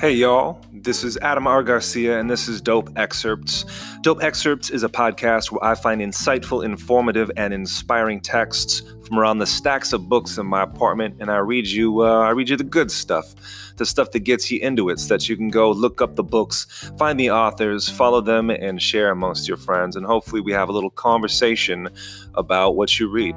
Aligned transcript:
Hey 0.00 0.12
y'all, 0.12 0.60
this 0.72 1.02
is 1.02 1.16
Adam 1.16 1.48
R. 1.48 1.64
Garcia, 1.64 2.20
and 2.20 2.30
this 2.30 2.46
is 2.46 2.60
Dope 2.60 2.88
Excerpts. 2.94 3.64
Dope 4.02 4.22
Excerpts 4.22 4.70
is 4.70 4.84
a 4.84 4.88
podcast 4.88 5.50
where 5.50 5.64
I 5.64 5.74
find 5.74 6.00
insightful, 6.00 6.64
informative, 6.64 7.32
and 7.36 7.52
inspiring 7.52 8.20
texts 8.20 8.84
from 9.04 9.18
around 9.18 9.38
the 9.38 9.46
stacks 9.46 9.92
of 9.92 10.08
books 10.08 10.38
in 10.38 10.46
my 10.46 10.62
apartment, 10.62 11.16
and 11.18 11.32
I 11.32 11.38
read 11.38 11.66
you, 11.66 12.02
uh, 12.02 12.20
I 12.20 12.30
read 12.30 12.48
you 12.48 12.56
the 12.56 12.62
good 12.62 12.92
stuff, 12.92 13.34
the 13.74 13.84
stuff 13.84 14.12
that 14.12 14.20
gets 14.20 14.52
you 14.52 14.60
into 14.60 14.88
it, 14.88 15.00
so 15.00 15.08
that 15.14 15.28
you 15.28 15.36
can 15.36 15.48
go 15.48 15.72
look 15.72 16.00
up 16.00 16.14
the 16.14 16.22
books, 16.22 16.92
find 16.96 17.18
the 17.18 17.32
authors, 17.32 17.88
follow 17.88 18.20
them, 18.20 18.50
and 18.50 18.80
share 18.80 19.10
amongst 19.10 19.48
your 19.48 19.56
friends, 19.56 19.96
and 19.96 20.06
hopefully 20.06 20.40
we 20.40 20.52
have 20.52 20.68
a 20.68 20.72
little 20.72 20.90
conversation 20.90 21.88
about 22.36 22.76
what 22.76 23.00
you 23.00 23.08
read. 23.10 23.34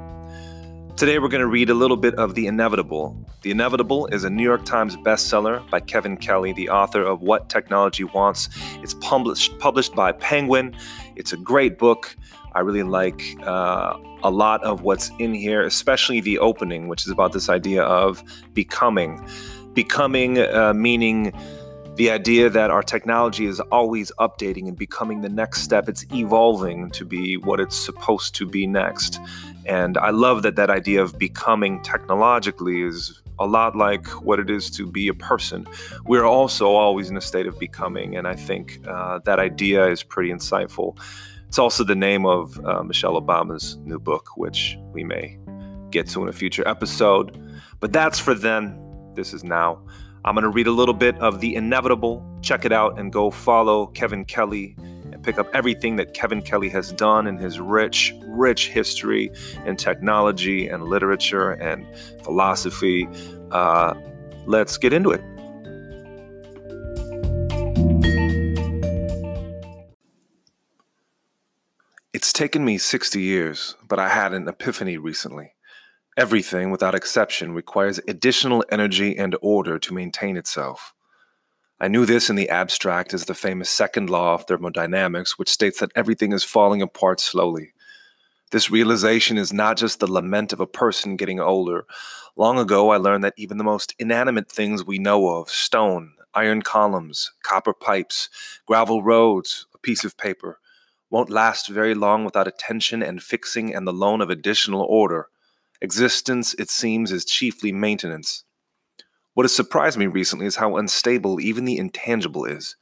Today, 0.96 1.18
we're 1.18 1.28
going 1.28 1.40
to 1.40 1.48
read 1.48 1.70
a 1.70 1.74
little 1.74 1.96
bit 1.96 2.14
of 2.14 2.34
The 2.34 2.46
Inevitable. 2.46 3.16
The 3.40 3.50
Inevitable 3.50 4.06
is 4.08 4.24
a 4.24 4.30
New 4.30 4.42
York 4.42 4.64
Times 4.64 4.94
bestseller 4.98 5.68
by 5.70 5.80
Kevin 5.80 6.16
Kelly, 6.16 6.52
the 6.52 6.68
author 6.68 7.02
of 7.02 7.22
What 7.22 7.48
Technology 7.48 8.04
Wants. 8.04 8.50
It's 8.82 8.94
published, 8.94 9.58
published 9.58 9.94
by 9.94 10.12
Penguin. 10.12 10.76
It's 11.16 11.32
a 11.32 11.36
great 11.38 11.78
book. 11.78 12.14
I 12.54 12.60
really 12.60 12.82
like 12.82 13.22
uh, 13.42 13.96
a 14.22 14.30
lot 14.30 14.62
of 14.62 14.82
what's 14.82 15.10
in 15.18 15.34
here, 15.34 15.62
especially 15.62 16.20
the 16.20 16.38
opening, 16.38 16.88
which 16.88 17.04
is 17.04 17.10
about 17.10 17.32
this 17.32 17.48
idea 17.48 17.82
of 17.82 18.22
becoming. 18.52 19.26
Becoming, 19.72 20.38
uh, 20.38 20.74
meaning 20.74 21.32
the 21.96 22.10
idea 22.10 22.48
that 22.48 22.70
our 22.70 22.82
technology 22.82 23.44
is 23.46 23.60
always 23.60 24.10
updating 24.18 24.66
and 24.66 24.76
becoming 24.76 25.20
the 25.20 25.28
next 25.28 25.62
step. 25.62 25.88
It's 25.88 26.06
evolving 26.12 26.90
to 26.92 27.04
be 27.04 27.36
what 27.36 27.60
it's 27.60 27.76
supposed 27.76 28.34
to 28.36 28.46
be 28.46 28.66
next. 28.66 29.20
And 29.66 29.98
I 29.98 30.10
love 30.10 30.42
that 30.42 30.56
that 30.56 30.70
idea 30.70 31.02
of 31.02 31.18
becoming 31.18 31.82
technologically 31.82 32.82
is 32.82 33.22
a 33.38 33.46
lot 33.46 33.76
like 33.76 34.06
what 34.22 34.38
it 34.38 34.48
is 34.48 34.70
to 34.70 34.86
be 34.86 35.08
a 35.08 35.14
person. 35.14 35.66
We're 36.06 36.24
also 36.24 36.72
always 36.72 37.10
in 37.10 37.16
a 37.16 37.20
state 37.20 37.46
of 37.46 37.58
becoming, 37.58 38.16
and 38.16 38.26
I 38.26 38.36
think 38.36 38.80
uh, 38.86 39.18
that 39.24 39.38
idea 39.38 39.86
is 39.88 40.02
pretty 40.02 40.30
insightful. 40.30 40.98
It's 41.48 41.58
also 41.58 41.84
the 41.84 41.94
name 41.94 42.24
of 42.24 42.58
uh, 42.64 42.82
Michelle 42.82 43.20
Obama's 43.20 43.76
new 43.84 43.98
book, 43.98 44.36
which 44.36 44.78
we 44.92 45.04
may 45.04 45.38
get 45.90 46.08
to 46.08 46.22
in 46.22 46.28
a 46.28 46.32
future 46.32 46.66
episode. 46.66 47.38
But 47.80 47.92
that's 47.92 48.18
for 48.18 48.34
then. 48.34 48.78
This 49.14 49.34
is 49.34 49.44
now. 49.44 49.84
I'm 50.24 50.36
going 50.36 50.44
to 50.44 50.50
read 50.50 50.68
a 50.68 50.72
little 50.72 50.94
bit 50.94 51.18
of 51.18 51.40
The 51.40 51.56
Inevitable. 51.56 52.24
Check 52.42 52.64
it 52.64 52.70
out 52.70 52.96
and 52.96 53.12
go 53.12 53.28
follow 53.30 53.86
Kevin 53.88 54.24
Kelly 54.24 54.76
and 54.78 55.20
pick 55.20 55.36
up 55.36 55.48
everything 55.52 55.96
that 55.96 56.14
Kevin 56.14 56.40
Kelly 56.40 56.68
has 56.68 56.92
done 56.92 57.26
in 57.26 57.36
his 57.36 57.58
rich, 57.58 58.14
rich 58.26 58.68
history 58.68 59.32
in 59.66 59.76
technology 59.76 60.68
and 60.68 60.84
literature 60.84 61.50
and 61.50 61.84
philosophy. 62.22 63.08
Uh, 63.50 63.94
let's 64.46 64.78
get 64.78 64.92
into 64.92 65.10
it. 65.10 65.22
It's 72.12 72.32
taken 72.32 72.64
me 72.64 72.78
60 72.78 73.20
years, 73.20 73.74
but 73.88 73.98
I 73.98 74.08
had 74.08 74.32
an 74.32 74.46
epiphany 74.46 74.98
recently. 74.98 75.51
Everything, 76.16 76.70
without 76.70 76.94
exception, 76.94 77.52
requires 77.52 77.98
additional 78.06 78.64
energy 78.70 79.16
and 79.16 79.34
order 79.40 79.78
to 79.78 79.94
maintain 79.94 80.36
itself. 80.36 80.92
I 81.80 81.88
knew 81.88 82.04
this 82.04 82.28
in 82.28 82.36
the 82.36 82.50
abstract 82.50 83.14
as 83.14 83.24
the 83.24 83.34
famous 83.34 83.70
second 83.70 84.10
law 84.10 84.34
of 84.34 84.44
thermodynamics, 84.44 85.38
which 85.38 85.48
states 85.48 85.80
that 85.80 85.90
everything 85.96 86.32
is 86.32 86.44
falling 86.44 86.82
apart 86.82 87.18
slowly. 87.18 87.72
This 88.50 88.70
realization 88.70 89.38
is 89.38 89.54
not 89.54 89.78
just 89.78 89.98
the 89.98 90.12
lament 90.12 90.52
of 90.52 90.60
a 90.60 90.66
person 90.66 91.16
getting 91.16 91.40
older. 91.40 91.86
Long 92.36 92.58
ago, 92.58 92.90
I 92.90 92.98
learned 92.98 93.24
that 93.24 93.34
even 93.38 93.56
the 93.56 93.64
most 93.64 93.94
inanimate 93.98 94.52
things 94.52 94.84
we 94.84 94.98
know 94.98 95.28
of 95.28 95.48
stone, 95.48 96.12
iron 96.34 96.60
columns, 96.60 97.32
copper 97.42 97.72
pipes, 97.72 98.28
gravel 98.66 99.02
roads, 99.02 99.66
a 99.74 99.78
piece 99.78 100.04
of 100.04 100.18
paper 100.18 100.58
won't 101.08 101.30
last 101.30 101.68
very 101.68 101.94
long 101.94 102.24
without 102.24 102.46
attention 102.46 103.02
and 103.02 103.22
fixing 103.22 103.74
and 103.74 103.86
the 103.86 103.92
loan 103.92 104.20
of 104.20 104.30
additional 104.30 104.82
order. 104.82 105.28
Existence, 105.82 106.54
it 106.60 106.70
seems, 106.70 107.10
is 107.10 107.24
chiefly 107.24 107.72
maintenance. 107.72 108.44
What 109.34 109.42
has 109.42 109.54
surprised 109.54 109.98
me 109.98 110.06
recently 110.06 110.46
is 110.46 110.54
how 110.54 110.76
unstable 110.76 111.40
even 111.40 111.64
the 111.64 111.76
intangible 111.76 112.44
is. 112.44 112.76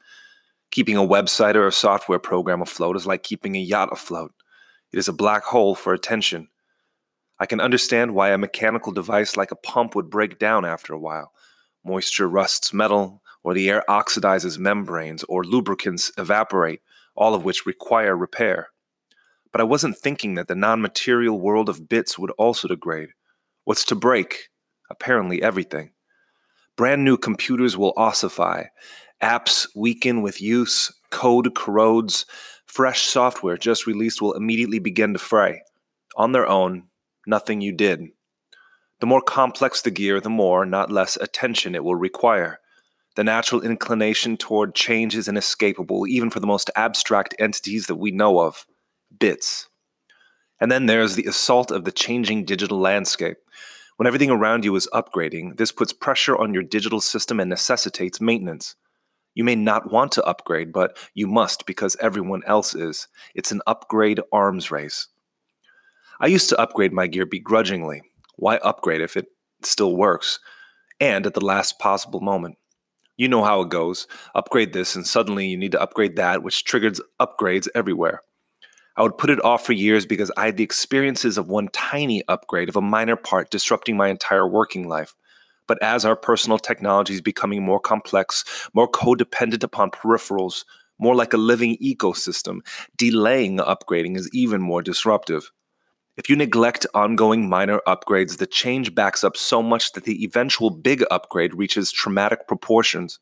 Keeping 0.71 0.99
a 0.99 1.00
website 1.00 1.55
or 1.55 1.66
a 1.66 1.72
software 1.72 2.19
program 2.19 2.61
afloat 2.61 2.97
is 2.97 3.06
like 3.06 3.22
keeping 3.22 3.56
a 3.56 3.59
yacht 3.61 3.88
afloat. 3.91 4.34
It 4.93 4.99
is 4.99 5.09
a 5.09 5.15
black 5.15 5.44
hole 5.44 5.75
for 5.75 5.94
attention. 5.94 6.49
I 7.38 7.47
can 7.47 7.59
understand 7.59 8.15
why 8.15 8.33
a 8.33 8.38
mechanical 8.38 8.93
device 8.93 9.34
like 9.34 9.50
a 9.50 9.56
pump 9.56 9.94
would 9.94 10.11
break 10.11 10.38
down 10.38 10.67
after 10.67 10.93
a 10.93 10.99
while. 10.99 11.32
Moisture 11.82 12.28
rusts 12.28 12.75
metal, 12.75 13.22
or 13.43 13.55
the 13.55 13.71
air 13.71 13.82
oxidizes 13.88 14.59
membranes, 14.59 15.25
or 15.25 15.43
lubricants 15.43 16.12
evaporate, 16.19 16.82
all 17.17 17.34
of 17.34 17.44
which 17.44 17.65
require 17.65 18.15
repair. 18.15 18.69
But 19.53 19.61
I 19.61 19.65
wasn't 19.65 19.99
thinking 19.99 20.34
that 20.34 20.49
the 20.49 20.55
non 20.55 20.81
material 20.81 21.41
world 21.41 21.69
of 21.69 21.88
bits 21.88 22.19
would 22.19 22.31
also 22.33 22.69
degrade. 22.69 23.11
What's 23.65 23.84
to 23.87 23.94
break? 23.94 24.49
Apparently 24.91 25.43
everything. 25.43 25.93
Brand 26.77 27.05
new 27.05 27.16
computers 27.16 27.77
will 27.77 27.93
ossify. 27.97 28.65
Apps 29.22 29.69
weaken 29.75 30.22
with 30.22 30.41
use. 30.41 30.93
Code 31.11 31.55
corrodes. 31.55 32.27
Fresh 32.66 33.03
software 33.03 33.56
just 33.56 33.87
released 33.87 34.22
will 34.22 34.33
immediately 34.34 34.78
begin 34.78 35.12
to 35.12 35.19
fray. 35.19 35.62
On 36.17 36.32
their 36.32 36.49
own, 36.49 36.84
nothing 37.27 37.61
you 37.61 37.72
did. 37.72 38.09
The 39.00 39.06
more 39.06 39.22
complex 39.22 39.82
the 39.82 39.91
gear, 39.91 40.21
the 40.21 40.31
more, 40.31 40.65
not 40.65 40.91
less, 40.91 41.17
attention 41.17 41.75
it 41.75 41.84
will 41.84 41.97
require. 41.97 42.61
The 43.17 43.25
natural 43.25 43.62
inclination 43.62 44.37
toward 44.37 44.75
change 44.75 45.17
is 45.17 45.27
inescapable, 45.27 46.06
even 46.06 46.31
for 46.31 46.38
the 46.38 46.47
most 46.47 46.71
abstract 46.77 47.34
entities 47.38 47.87
that 47.87 47.97
we 47.97 48.11
know 48.11 48.41
of 48.41 48.67
bits. 49.20 49.69
And 50.60 50.70
then 50.70 50.86
there's 50.86 51.14
the 51.14 51.26
assault 51.26 51.70
of 51.70 51.84
the 51.84 51.92
changing 51.92 52.44
digital 52.44 52.78
landscape. 52.78 53.38
When 53.97 54.06
everything 54.06 54.31
around 54.31 54.64
you 54.64 54.75
is 54.76 54.88
upgrading, 54.92 55.56
this 55.56 55.72
puts 55.72 55.92
pressure 55.92 56.36
on 56.36 56.53
your 56.53 56.62
digital 56.62 57.00
system 57.00 57.38
and 57.38 57.48
necessitates 57.48 58.20
maintenance. 58.20 58.75
You 59.34 59.44
may 59.44 59.54
not 59.54 59.92
want 59.92 60.12
to 60.12 60.25
upgrade, 60.25 60.72
but 60.72 60.98
you 61.14 61.26
must 61.26 61.66
because 61.66 61.97
everyone 62.00 62.42
else 62.47 62.75
is. 62.75 63.08
It's 63.34 63.53
an 63.53 63.62
upgrade 63.66 64.20
arms 64.32 64.70
race. 64.70 65.08
I 66.20 66.26
used 66.26 66.48
to 66.48 66.60
upgrade 66.60 66.92
my 66.92 67.06
gear 67.06 67.26
begrudgingly. 67.26 68.02
Why 68.37 68.56
upgrade 68.56 69.00
if 69.00 69.16
it 69.16 69.26
still 69.62 69.97
works? 69.97 70.41
And 70.98 71.26
at 71.26 71.34
the 71.34 71.44
last 71.44 71.78
possible 71.78 72.20
moment. 72.20 72.56
You 73.16 73.28
know 73.28 73.44
how 73.44 73.60
it 73.60 73.69
goes. 73.69 74.06
Upgrade 74.34 74.72
this, 74.72 74.97
and 74.97 75.06
suddenly 75.06 75.47
you 75.47 75.56
need 75.56 75.72
to 75.72 75.81
upgrade 75.81 76.16
that, 76.16 76.42
which 76.42 76.64
triggers 76.64 77.00
upgrades 77.20 77.69
everywhere. 77.75 78.22
I 78.97 79.03
would 79.03 79.19
put 79.19 79.31
it 79.31 79.43
off 79.45 79.65
for 79.65 79.73
years 79.73 80.05
because 80.05 80.31
I 80.37 80.47
had 80.47 80.56
the 80.56 80.65
experiences 80.65 81.39
of 81.39 81.49
one 81.49 81.69
tiny 81.69 82.23
upgrade 82.28 82.69
of 82.69 82.77
a 82.77 82.83
minor 82.83 83.17
part 83.17 83.51
disrupting 83.51 83.97
my 83.97 84.09
entire 84.09 84.47
working 84.47 84.89
life. 84.89 85.15
But 85.67 85.83
as 85.83 86.05
our 86.05 86.17
personal 86.17 86.59
technology 86.59 87.15
is 87.15 87.21
becoming 87.21 87.62
more 87.62 87.79
complex, 87.79 88.45
more 88.75 88.91
codependent 88.91 89.62
upon 89.62 89.93
peripherals, 89.93 90.65
more 90.99 91.15
like 91.15 91.33
a 91.33 91.39
living 91.39 91.79
ecosystem, 91.79 92.59
delaying 92.97 93.59
upgrading 93.59 94.17
is 94.17 94.29
even 94.33 94.61
more 94.61 94.83
disruptive. 94.83 95.50
If 96.17 96.29
you 96.29 96.37
neglect 96.37 96.87
ongoing 96.93 97.49
minor 97.49 97.81
upgrades, 97.87 98.37
the 98.37 98.47
change 98.47 98.95
backs 98.95 99.25
up 99.25 99.37
so 99.37 99.62
much 99.62 99.93
that 99.93 100.05
the 100.05 100.23
eventual 100.25 100.69
big 100.69 101.03
upgrade 101.11 101.55
reaches 101.55 101.91
traumatic 101.91 102.47
proportions. 102.47 103.19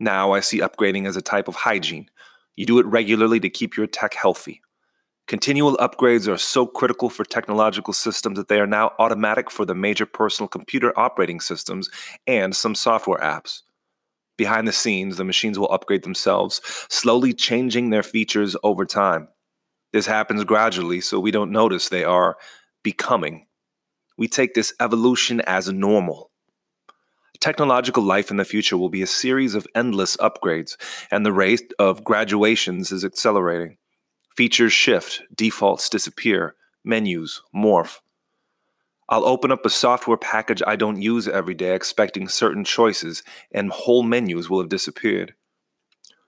Now 0.00 0.32
I 0.32 0.40
see 0.40 0.60
upgrading 0.60 1.06
as 1.06 1.16
a 1.16 1.22
type 1.22 1.48
of 1.48 1.56
hygiene. 1.56 2.08
You 2.56 2.64
do 2.64 2.78
it 2.78 2.86
regularly 2.86 3.40
to 3.40 3.50
keep 3.50 3.76
your 3.76 3.86
tech 3.86 4.14
healthy. 4.14 4.62
Continual 5.26 5.74
upgrades 5.78 6.28
are 6.28 6.36
so 6.36 6.66
critical 6.66 7.08
for 7.08 7.24
technological 7.24 7.94
systems 7.94 8.36
that 8.36 8.48
they 8.48 8.60
are 8.60 8.66
now 8.66 8.92
automatic 8.98 9.50
for 9.50 9.64
the 9.64 9.74
major 9.74 10.04
personal 10.04 10.48
computer 10.48 10.92
operating 10.98 11.40
systems 11.40 11.88
and 12.26 12.54
some 12.54 12.74
software 12.74 13.20
apps. 13.20 13.62
Behind 14.36 14.68
the 14.68 14.72
scenes, 14.72 15.16
the 15.16 15.24
machines 15.24 15.58
will 15.58 15.72
upgrade 15.72 16.02
themselves, 16.02 16.60
slowly 16.90 17.32
changing 17.32 17.88
their 17.88 18.02
features 18.02 18.54
over 18.62 18.84
time. 18.84 19.28
This 19.94 20.06
happens 20.06 20.44
gradually, 20.44 21.00
so 21.00 21.18
we 21.18 21.30
don't 21.30 21.52
notice 21.52 21.88
they 21.88 22.04
are 22.04 22.36
becoming. 22.82 23.46
We 24.18 24.28
take 24.28 24.52
this 24.52 24.74
evolution 24.78 25.40
as 25.42 25.72
normal. 25.72 26.32
Technological 27.40 28.02
life 28.02 28.30
in 28.30 28.36
the 28.36 28.44
future 28.44 28.76
will 28.76 28.90
be 28.90 29.02
a 29.02 29.06
series 29.06 29.54
of 29.54 29.66
endless 29.74 30.16
upgrades, 30.18 30.76
and 31.10 31.24
the 31.24 31.32
rate 31.32 31.72
of 31.78 32.04
graduations 32.04 32.92
is 32.92 33.04
accelerating. 33.04 33.78
Features 34.36 34.72
shift, 34.72 35.22
defaults 35.32 35.88
disappear, 35.88 36.56
menus 36.84 37.40
morph. 37.54 38.00
I'll 39.08 39.24
open 39.24 39.52
up 39.52 39.64
a 39.64 39.70
software 39.70 40.16
package 40.16 40.60
I 40.66 40.74
don't 40.74 41.00
use 41.00 41.28
every 41.28 41.54
day 41.54 41.72
expecting 41.72 42.28
certain 42.28 42.64
choices, 42.64 43.22
and 43.52 43.70
whole 43.70 44.02
menus 44.02 44.50
will 44.50 44.60
have 44.60 44.68
disappeared. 44.68 45.34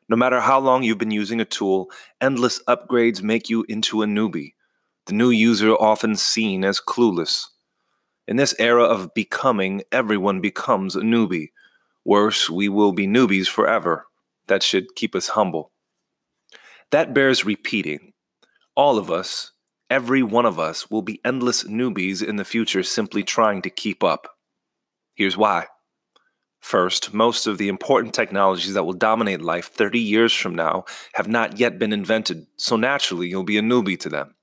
No 0.09 0.17
matter 0.17 0.41
how 0.41 0.61
long 0.61 0.85
you've 0.85 0.99
been 0.99 1.11
using 1.11 1.41
a 1.41 1.45
tool, 1.45 1.91
endless 2.21 2.63
upgrades 2.69 3.23
make 3.23 3.51
you 3.51 3.65
into 3.69 4.03
a 4.03 4.07
newbie, 4.07 4.53
the 5.07 5.15
new 5.15 5.31
user 5.31 5.73
often 5.73 6.15
seen 6.15 6.65
as 6.65 6.81
clueless. 6.81 7.47
In 8.29 8.37
this 8.37 8.55
era 8.61 8.85
of 8.85 9.15
becoming, 9.15 9.83
everyone 9.91 10.41
becomes 10.41 10.95
a 10.95 11.01
newbie. 11.01 11.51
Worse, 12.05 12.49
we 12.49 12.69
will 12.69 12.93
be 12.93 13.09
newbies 13.09 13.49
forever. 13.49 14.07
That 14.47 14.63
should 14.63 14.95
keep 14.95 15.17
us 15.17 15.29
humble. 15.31 15.73
That 16.93 17.15
bears 17.15 17.45
repeating. 17.45 18.13
All 18.77 18.99
of 18.99 19.11
us, 19.11 19.53
every 19.91 20.23
one 20.23 20.47
of 20.47 20.59
us, 20.59 20.91
will 20.91 21.03
be 21.03 21.21
endless 21.25 21.65
newbies 21.65 22.23
in 22.23 22.37
the 22.37 22.45
future 22.45 22.83
simply 22.83 23.23
trying 23.23 23.63
to 23.63 23.71
keep 23.71 24.05
up. 24.05 24.29
Here's 25.15 25.37
why. 25.37 25.67
First, 26.61 27.15
most 27.15 27.47
of 27.47 27.59
the 27.59 27.69
important 27.69 28.15
technologies 28.15 28.75
that 28.75 28.85
will 28.85 28.93
dominate 28.93 29.41
life 29.41 29.71
30 29.73 29.99
years 29.99 30.33
from 30.33 30.55
now 30.55 30.85
have 31.15 31.29
not 31.29 31.59
yet 31.59 31.79
been 31.79 31.93
invented, 31.93 32.47
so 32.57 32.77
naturally 32.77 33.29
you'll 33.29 33.45
be 33.45 33.59
a 33.59 33.63
newbie 33.63 33.99
to 34.01 34.09
them. 34.09 34.35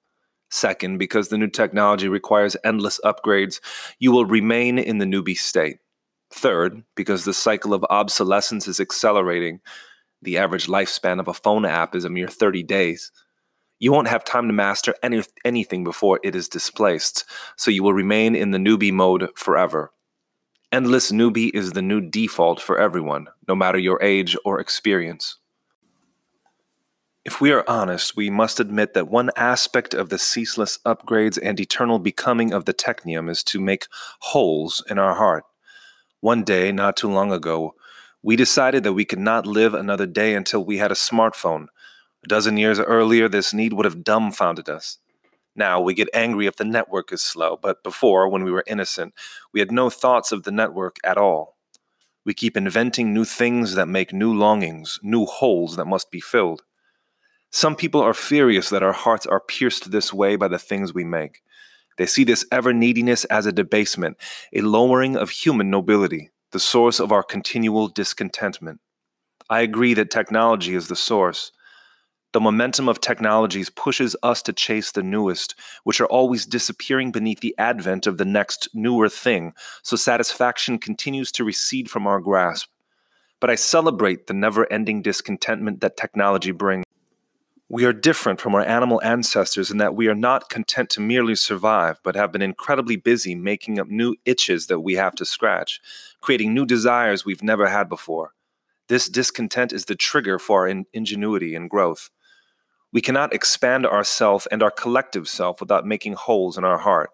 Second, 0.50 1.00
because 1.00 1.30
the 1.30 1.38
new 1.38 1.50
technology 1.50 2.08
requires 2.08 2.56
endless 2.64 3.00
upgrades, 3.04 3.60
you 4.00 4.12
will 4.12 4.26
remain 4.26 4.78
in 4.78 5.00
the 5.00 5.06
newbie 5.06 5.38
state. 5.38 5.80
Third, 6.32 6.84
because 6.96 7.26
the 7.26 7.34
cycle 7.34 7.74
of 7.74 7.86
obsolescence 7.90 8.68
is 8.68 8.80
accelerating, 8.80 9.60
the 10.24 10.38
average 10.38 10.68
lifespan 10.68 11.20
of 11.20 11.28
a 11.28 11.34
phone 11.34 11.66
app 11.66 11.96
is 11.96 12.06
a 12.06 12.10
mere 12.10 12.28
30 12.28 12.64
days. 12.64 13.12
You 13.80 13.92
won't 13.92 14.08
have 14.08 14.24
time 14.24 14.48
to 14.48 14.54
master 14.54 14.96
any, 15.04 15.24
anything 15.44 15.84
before 15.84 16.20
it 16.24 16.36
is 16.36 16.48
displaced, 16.48 17.26
so 17.58 17.70
you 17.70 17.84
will 17.84 17.94
remain 17.94 18.36
in 18.36 18.52
the 18.52 18.58
newbie 18.58 18.94
mode 18.94 19.30
forever. 19.36 19.92
Endless 20.72 21.12
newbie 21.12 21.54
is 21.54 21.74
the 21.74 21.82
new 21.82 22.02
default 22.02 22.60
for 22.60 22.80
everyone, 22.80 23.28
no 23.48 23.56
matter 23.56 23.78
your 23.78 24.02
age 24.02 24.36
or 24.44 24.60
experience. 24.60 25.38
If 27.26 27.40
we 27.40 27.52
are 27.52 27.64
honest, 27.68 28.18
we 28.18 28.30
must 28.30 28.60
admit 28.60 28.94
that 28.94 29.08
one 29.08 29.32
aspect 29.38 29.94
of 29.94 30.10
the 30.10 30.18
ceaseless 30.18 30.80
upgrades 30.86 31.40
and 31.42 31.60
eternal 31.60 32.00
becoming 32.00 32.52
of 32.54 32.66
the 32.66 32.74
technium 32.74 33.30
is 33.30 33.44
to 33.44 33.62
make 33.62 33.88
holes 34.20 34.84
in 34.90 34.98
our 34.98 35.16
heart. 35.16 35.46
One 36.20 36.44
day, 36.44 36.72
not 36.72 36.98
too 36.98 37.10
long 37.10 37.32
ago, 37.32 37.76
we 38.24 38.38
decided 38.38 38.84
that 38.84 38.94
we 38.94 39.04
could 39.04 39.20
not 39.20 39.46
live 39.46 39.74
another 39.74 40.08
day 40.08 40.34
until 40.34 40.64
we 40.64 40.78
had 40.78 40.92
a 40.92 40.96
smartphone. 40.96 41.68
A 42.24 42.28
dozen 42.28 42.56
years 42.56 42.80
earlier, 42.80 43.28
this 43.28 43.54
need 43.54 43.74
would 43.74 43.86
have 43.86 44.04
dumbfounded 44.04 44.70
us. 44.70 44.98
Now 45.56 45.82
we 45.82 45.94
get 45.94 46.10
angry 46.14 46.48
if 46.48 46.56
the 46.56 46.64
network 46.64 47.12
is 47.12 47.22
slow, 47.22 47.60
but 47.62 47.84
before, 47.84 48.30
when 48.30 48.44
we 48.44 48.52
were 48.52 48.64
innocent, 48.66 49.14
we 49.54 49.60
had 49.60 49.72
no 49.72 49.90
thoughts 49.90 50.32
of 50.32 50.44
the 50.44 50.52
network 50.52 50.98
at 51.04 51.18
all. 51.18 51.58
We 52.26 52.34
keep 52.34 52.56
inventing 52.56 53.14
new 53.14 53.26
things 53.26 53.76
that 53.76 53.90
make 53.90 54.14
new 54.14 54.34
longings, 54.34 55.00
new 55.04 55.26
holes 55.26 55.76
that 55.76 55.86
must 55.86 56.10
be 56.10 56.22
filled. 56.22 56.64
Some 57.52 57.76
people 57.76 58.02
are 58.02 58.14
furious 58.14 58.70
that 58.70 58.82
our 58.82 58.94
hearts 58.94 59.28
are 59.28 59.42
pierced 59.42 59.92
this 59.92 60.14
way 60.14 60.38
by 60.38 60.48
the 60.48 60.58
things 60.58 60.94
we 60.94 61.04
make. 61.04 61.44
They 61.98 62.06
see 62.06 62.24
this 62.24 62.46
ever 62.52 62.74
neediness 62.74 63.26
as 63.26 63.46
a 63.46 63.52
debasement, 63.52 64.18
a 64.54 64.62
lowering 64.62 65.18
of 65.18 65.30
human 65.30 65.70
nobility, 65.70 66.32
the 66.54 66.60
source 66.60 67.00
of 67.00 67.12
our 67.12 67.24
continual 67.24 67.88
discontentment. 67.90 68.80
I 69.50 69.62
agree 69.62 69.94
that 69.96 70.12
technology 70.12 70.76
is 70.76 70.88
the 70.88 70.96
source. 70.96 71.52
The 72.32 72.40
momentum 72.40 72.88
of 72.88 73.02
technologies 73.02 73.70
pushes 73.70 74.16
us 74.24 74.42
to 74.44 74.54
chase 74.54 74.92
the 74.92 75.04
newest, 75.04 75.56
which 75.84 76.00
are 76.00 76.08
always 76.08 76.46
disappearing 76.46 77.12
beneath 77.12 77.42
the 77.42 77.56
advent 77.58 78.08
of 78.08 78.18
the 78.18 78.26
next 78.26 78.70
newer 78.74 79.10
thing, 79.10 79.54
so 79.82 79.96
satisfaction 79.96 80.78
continues 80.78 81.32
to 81.34 81.44
recede 81.44 81.90
from 81.90 82.08
our 82.08 82.22
grasp. 82.22 82.70
But 83.40 83.50
I 83.50 83.56
celebrate 83.56 84.28
the 84.28 84.34
never 84.34 84.72
ending 84.72 85.02
discontentment 85.02 85.82
that 85.82 85.98
technology 85.98 86.52
brings. 86.52 86.83
We 87.74 87.86
are 87.86 87.92
different 87.92 88.40
from 88.40 88.54
our 88.54 88.62
animal 88.62 89.02
ancestors 89.04 89.72
in 89.72 89.80
that 89.80 89.96
we 89.96 90.08
are 90.08 90.14
not 90.14 90.48
content 90.48 90.92
to 90.92 91.02
merely 91.02 91.34
survive, 91.34 92.00
but 92.04 92.16
have 92.16 92.32
been 92.32 92.44
incredibly 92.44 92.98
busy 92.98 93.34
making 93.34 93.80
up 93.80 93.88
new 93.88 94.16
itches 94.26 94.68
that 94.68 94.82
we 94.82 94.94
have 94.94 95.16
to 95.16 95.26
scratch, 95.26 95.82
creating 96.22 96.54
new 96.54 96.68
desires 96.68 97.26
we've 97.26 97.42
never 97.42 97.70
had 97.70 97.90
before. 97.90 98.34
This 98.90 99.10
discontent 99.10 99.74
is 99.74 99.86
the 99.86 99.96
trigger 99.96 100.38
for 100.38 100.60
our 100.60 100.68
in- 100.68 100.86
ingenuity 100.94 101.56
and 101.56 101.68
growth. 101.68 102.12
We 102.92 103.02
cannot 103.02 103.34
expand 103.34 103.88
ourself 103.88 104.46
and 104.52 104.62
our 104.62 104.70
collective 104.70 105.28
self 105.28 105.60
without 105.60 105.84
making 105.84 106.14
holes 106.14 106.60
in 106.60 106.64
our 106.64 106.78
heart. 106.78 107.10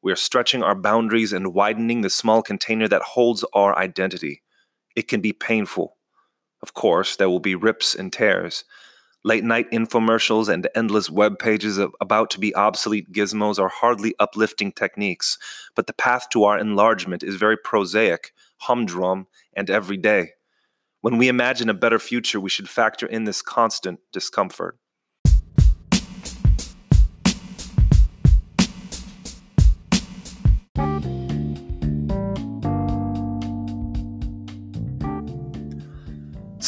We 0.00 0.10
are 0.10 0.16
stretching 0.16 0.62
our 0.62 0.74
boundaries 0.74 1.34
and 1.34 1.52
widening 1.52 2.00
the 2.00 2.08
small 2.08 2.40
container 2.40 2.88
that 2.88 3.02
holds 3.02 3.44
our 3.52 3.76
identity. 3.76 4.40
It 4.96 5.06
can 5.06 5.20
be 5.20 5.34
painful. 5.34 5.98
Of 6.62 6.72
course, 6.72 7.14
there 7.14 7.28
will 7.28 7.40
be 7.40 7.54
rips 7.54 7.94
and 7.94 8.10
tears. 8.10 8.64
Late 9.24 9.42
night 9.44 9.70
infomercials 9.72 10.48
and 10.48 10.68
endless 10.74 11.10
web 11.10 11.38
pages 11.38 11.76
of 11.76 11.92
about 12.00 12.30
to 12.30 12.40
be 12.40 12.54
obsolete 12.54 13.12
gizmos 13.12 13.58
are 13.58 13.68
hardly 13.68 14.14
uplifting 14.20 14.70
techniques, 14.70 15.38
but 15.74 15.86
the 15.88 15.92
path 15.92 16.28
to 16.30 16.44
our 16.44 16.58
enlargement 16.58 17.22
is 17.24 17.34
very 17.34 17.56
prosaic, 17.56 18.32
humdrum, 18.58 19.26
and 19.54 19.68
everyday. 19.68 20.30
When 21.00 21.18
we 21.18 21.28
imagine 21.28 21.68
a 21.68 21.74
better 21.74 21.98
future, 21.98 22.40
we 22.40 22.50
should 22.50 22.68
factor 22.68 23.06
in 23.06 23.24
this 23.24 23.42
constant 23.42 24.00
discomfort. 24.12 24.78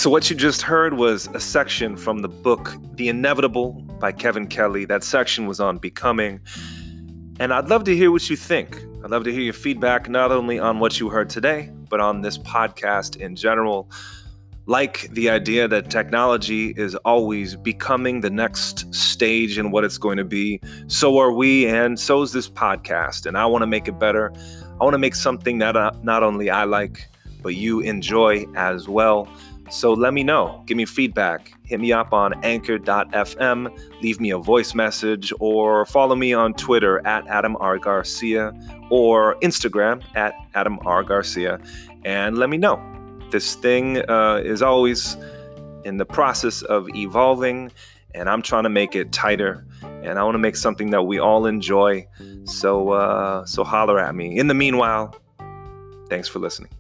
So, 0.01 0.09
what 0.09 0.31
you 0.31 0.35
just 0.35 0.63
heard 0.63 0.95
was 0.95 1.29
a 1.35 1.41
section 1.41 1.95
from 1.95 2.21
the 2.21 2.29
book 2.29 2.75
The 2.95 3.11
Inevitable 3.11 3.73
by 4.01 4.13
Kevin 4.13 4.47
Kelly. 4.47 4.87
That 4.87 5.05
section 5.05 5.47
was 5.47 5.61
on 5.61 5.77
becoming. 5.77 6.41
And 7.39 7.53
I'd 7.53 7.69
love 7.69 7.85
to 7.85 7.95
hear 7.95 8.11
what 8.11 8.31
you 8.31 8.35
think. 8.35 8.83
I'd 9.05 9.11
love 9.11 9.25
to 9.25 9.31
hear 9.31 9.43
your 9.43 9.53
feedback, 9.53 10.09
not 10.09 10.33
only 10.33 10.59
on 10.59 10.79
what 10.79 10.99
you 10.99 11.11
heard 11.11 11.29
today, 11.29 11.71
but 11.91 12.01
on 12.01 12.23
this 12.23 12.39
podcast 12.39 13.17
in 13.17 13.37
general. 13.37 13.91
Like 14.65 15.11
the 15.11 15.29
idea 15.29 15.69
that 15.69 15.91
technology 15.91 16.73
is 16.79 16.95
always 17.05 17.55
becoming 17.55 18.23
the 18.23 18.31
next 18.31 18.95
stage 18.95 19.59
in 19.59 19.71
what 19.71 19.85
it's 19.85 19.99
going 19.99 20.17
to 20.17 20.25
be, 20.25 20.63
so 20.87 21.19
are 21.19 21.31
we, 21.33 21.67
and 21.67 22.01
so 22.01 22.23
is 22.23 22.33
this 22.33 22.49
podcast. 22.49 23.27
And 23.27 23.37
I 23.37 23.45
want 23.45 23.61
to 23.61 23.67
make 23.67 23.87
it 23.87 23.99
better. 23.99 24.33
I 24.81 24.85
want 24.85 24.95
to 24.95 24.99
make 24.99 25.15
something 25.15 25.59
that 25.59 25.77
uh, 25.77 25.91
not 26.03 26.23
only 26.23 26.49
I 26.49 26.65
like, 26.65 27.07
but 27.43 27.55
you 27.55 27.81
enjoy 27.81 28.47
as 28.55 28.89
well. 28.89 29.29
So 29.71 29.93
let 29.93 30.13
me 30.13 30.25
know. 30.25 30.63
Give 30.67 30.77
me 30.77 30.85
feedback. 30.85 31.53
Hit 31.65 31.81
me 31.81 31.93
up 31.93 32.13
on 32.13 32.45
anchor.fm, 32.45 34.03
leave 34.03 34.21
me 34.21 34.31
a 34.31 34.39
voice 34.39 34.75
message, 34.75 35.33
or 35.39 35.87
follow 35.87 36.17
me 36.17 36.33
on 36.33 36.55
Twitter 36.55 37.07
at 37.07 37.27
Adam 37.29 37.57
R. 37.61 37.79
Garcia 37.79 38.53
or 38.91 39.37
Instagram 39.41 40.03
at 40.17 40.35
Adam 40.55 40.81
R. 40.85 41.05
Garcia 41.05 41.61
and 42.05 42.39
let 42.39 42.51
me 42.51 42.57
know. 42.57 42.81
This 43.31 43.55
thing 43.55 43.99
uh, 44.11 44.43
is 44.45 44.63
always 44.63 45.17
in 45.85 45.99
the 45.99 46.05
process 46.05 46.63
of 46.63 46.89
evolving, 46.95 47.71
and 48.15 48.29
I'm 48.29 48.43
trying 48.43 48.65
to 48.65 48.69
make 48.71 48.97
it 48.97 49.13
tighter. 49.13 49.67
And 49.83 50.19
I 50.19 50.25
want 50.25 50.35
to 50.35 50.39
make 50.39 50.57
something 50.57 50.91
that 50.91 51.03
we 51.03 51.19
all 51.19 51.47
enjoy. 51.47 52.07
So, 52.45 52.91
uh, 52.91 53.45
so 53.45 53.65
holler 53.65 53.99
at 53.99 54.15
me. 54.15 54.39
In 54.39 54.49
the 54.49 54.55
meanwhile, 54.55 55.15
thanks 56.09 56.27
for 56.27 56.39
listening. 56.39 56.80